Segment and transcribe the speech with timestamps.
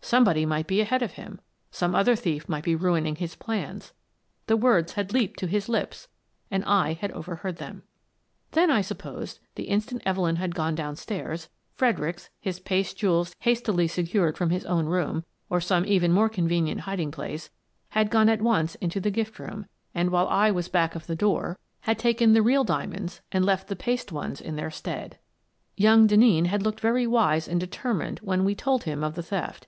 [0.00, 1.38] Some body might be ahead of him;
[1.70, 3.92] some other thief might be ruining his plans.
[4.46, 6.08] The words had leaped to his lips—
[6.52, 7.82] and I had overheard them.
[8.52, 13.86] Then, I supposed, the instant Evelyn had gone down stairs, Fredericks, his paste jewels hastily
[13.86, 17.50] se cured from his own room, or some even more con venient hiding place,
[17.90, 21.16] had gone at once into the gift room and, while I was back of the
[21.16, 24.10] door, had taken 72 Miss Frances Baird, Detective the real diamonds and left the paste
[24.10, 25.18] ones in their stead.
[25.76, 29.22] •Young Denneen had looked very wise and deter mined when we told him of the
[29.22, 29.66] theft.